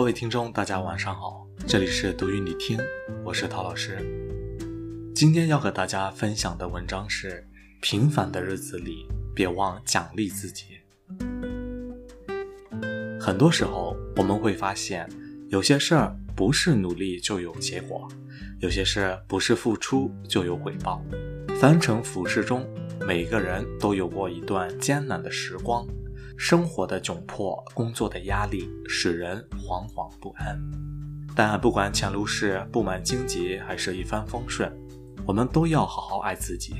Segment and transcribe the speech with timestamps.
[0.00, 2.78] 各位听众，大家晚上好，这里是读与你听，
[3.22, 3.98] 我是陶老师。
[5.14, 7.46] 今天要和大家分享的文章是：
[7.82, 10.64] 平凡的日子里，别忘奖励自己。
[13.20, 15.06] 很多时候，我们会发现，
[15.50, 18.08] 有些事儿不是努力就有结果，
[18.60, 21.04] 有些事不是付出就有回报。
[21.60, 22.66] 凡尘浮世中，
[23.06, 25.86] 每个人都有过一段艰难的时光。
[26.42, 30.58] 生活的窘迫，工作的压力，使人惶惶不安。
[31.34, 34.74] 但不管前路是布满荆棘，还是一帆风顺，
[35.26, 36.76] 我们都要好好爱自己。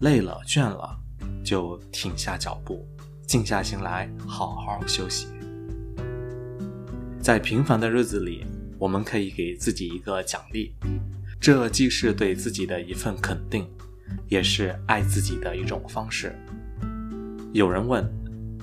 [0.00, 0.98] 累了、倦了，
[1.44, 2.84] 就停下脚步，
[3.24, 5.28] 静下心来，好好休息。
[7.20, 8.44] 在平凡的日子里，
[8.80, 10.74] 我们可以给自己一个奖励，
[11.40, 13.70] 这既是对自己的一份肯定，
[14.26, 16.36] 也是爱自己的一种方式。
[17.52, 18.04] 有人问。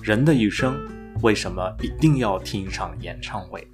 [0.01, 0.79] 人的一生
[1.21, 3.67] 为什么一定要听一场演唱会？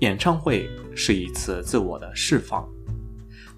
[0.00, 2.68] 演唱会是一次自我的释放，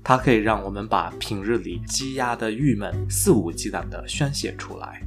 [0.03, 5.03] 它可以让我们把平日里积压的郁闷肆无忌惮地宣泄出来，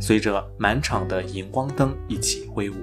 [0.00, 2.74] 随着满场的荧光灯一起挥舞。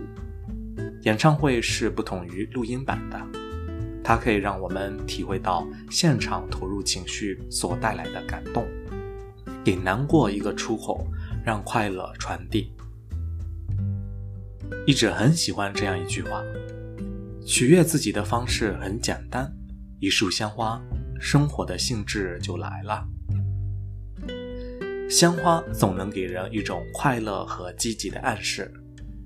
[1.01, 3.19] 演唱会是不同于录音版的，
[4.01, 8.65] 它可以让我们体会到现场投入情绪所带来的感动，
[9.63, 11.05] 给难过一个出口，
[11.43, 12.71] 让快乐传递。
[14.85, 16.43] 一直很喜欢这样一句话：
[17.45, 19.51] 取悦自己的方式很简单，
[19.99, 20.81] 一束鲜花，
[21.19, 23.05] 生活的兴致就来了。
[25.09, 28.71] 鲜花总能给人一种快乐和积极的暗示，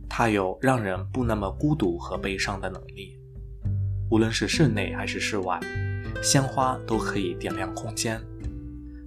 [0.09, 3.17] 它有让人不那么孤独和悲伤的能力。
[4.09, 5.59] 无论是室内还是室外，
[6.21, 8.21] 鲜花都可以点亮空间，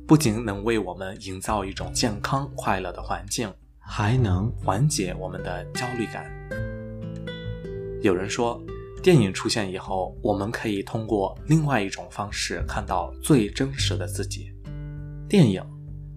[0.07, 3.53] 不仅能为我们营造一种健康快乐的环境。
[3.89, 6.31] 还能缓解我们的焦虑感。
[8.03, 8.61] 有人说，
[9.01, 14.53] 电影出现以后，我们可以通过另外一种方式看到最真实的自己。
[15.29, 15.65] 电影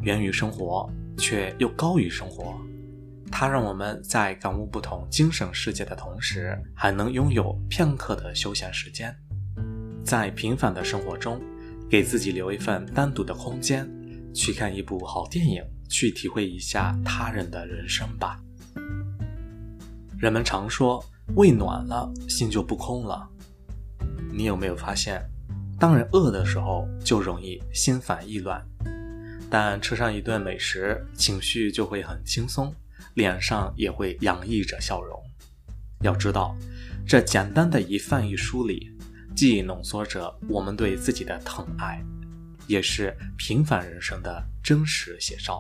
[0.02, 2.56] 源于生活，却又高于生活。
[3.32, 9.16] 它让我们在感悟不同精神世界的同时，还能拥有片刻的休闲时间。
[10.04, 11.40] 在平凡的生活中，
[11.88, 13.88] 给自己留一份单独的空间，
[14.34, 15.64] 去看一部好电影。
[15.90, 18.40] 去体会一下他人的人生吧。
[20.18, 21.04] 人们常说，
[21.36, 23.28] 胃暖了，心就不空了。
[24.32, 25.22] 你有没有发现，
[25.80, 28.62] 当人饿的时候，就容易心烦意乱；
[29.50, 32.74] 但吃上一顿美食，情绪就会很轻松，
[33.16, 35.20] 脸上也会洋溢着笑容。
[36.02, 36.56] 要知道，
[37.08, 38.92] 这简单的一饭一书里，
[39.36, 42.02] 既浓缩着我们对自己的疼爱。
[42.70, 45.60] 也是平凡人生的真实写照。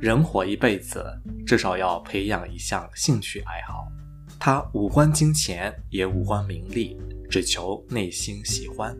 [0.00, 1.04] 人活一辈子，
[1.44, 3.90] 至少要培养一项兴趣爱好，
[4.38, 6.96] 它无关金钱，也无关名利，
[7.28, 8.96] 只求内心喜欢。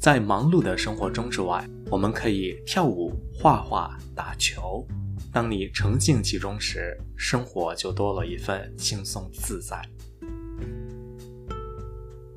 [0.00, 4.88] 在忙碌的生活中之外，我们可以跳舞、画画、打球。
[5.30, 9.86] 当你沉浸其中时，生活就多了一份轻松自在。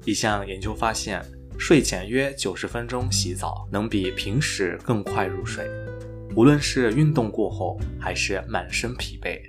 [0.04, 1.24] 一项研究发现，
[1.60, 5.70] 睡前约九十分钟洗澡能比平时更快入睡。
[6.36, 9.40] 无论是运动过后，还是满身疲惫，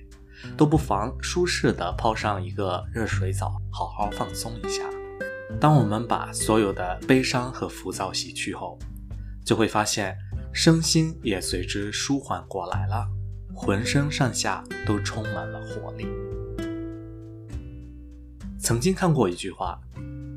[0.55, 4.83] 都不妨舒适的泡上一个热水澡，好好放松一下。
[5.59, 8.79] 当我们把所有的悲伤和浮躁洗去后，
[9.47, 10.15] 就会发现
[10.53, 13.07] 身心也随之舒缓过来了，
[13.55, 16.07] 浑身上下都充满了活力。
[18.59, 19.81] 曾经看过一句话。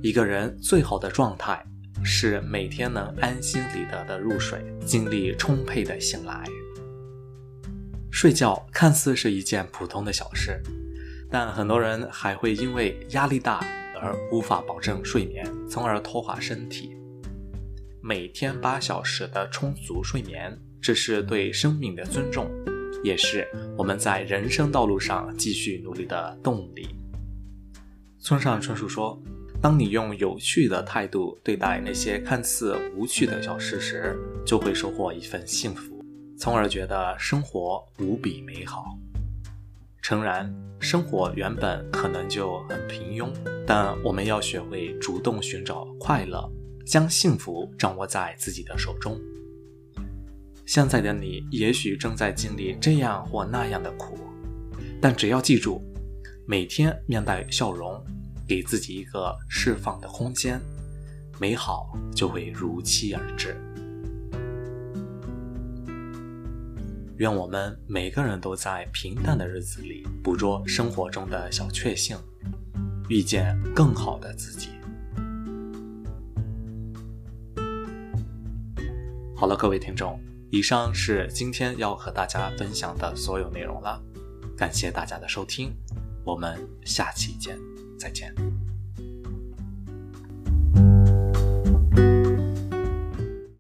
[0.06, 1.66] 一个人最好的状态
[2.04, 6.46] 是每天能安心理得的入睡，精力充沛的醒来。
[8.12, 10.62] 睡觉看似是一件普通的小事，
[11.32, 13.66] 但很多人还会因为压力大
[14.00, 16.96] 而无法保证睡眠，从而拖垮身体。
[18.00, 22.48] 每天八小时的充足睡眠，这是对生命的尊重，
[23.04, 26.90] 也是我们在人生道路上继续努力的动力。
[28.20, 29.20] 村上春树说。
[29.62, 34.16] 当你用有趣的态度对待那些看似无趣的小事时，
[34.46, 36.06] 就会收获一份幸福，
[36.38, 38.86] 从而觉得生活无比美好。
[40.04, 43.34] 诚然，生活原本可能就很平庸，
[43.66, 46.48] 但我们要学会主动寻找快乐，
[46.86, 49.20] 将幸福掌握在自己的手中。
[50.68, 54.16] 现在的你也许正在经历这样或那样的苦，
[55.02, 55.82] 但只要记住，
[56.46, 58.00] 每天面带笑容。
[58.48, 60.62] 给自己一个释放的空间，
[61.40, 63.56] 美好就会如期而至。
[67.18, 72.18] 愿我们每个人都在平淡的日子里捕捉生活中的小确幸，
[73.08, 74.70] 遇见更好的自己。
[79.34, 80.20] 好了，各位听众，
[80.52, 84.02] 以上是今天要和大家分享的所有内容了。
[84.58, 85.74] 感谢大家的收听，
[86.26, 87.58] 我们下期见，
[87.98, 88.34] 再见。